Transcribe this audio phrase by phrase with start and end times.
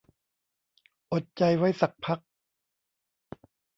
[1.13, 2.19] อดใจไว้สักพัก